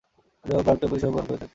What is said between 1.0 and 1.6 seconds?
প্রদান করে থাকে।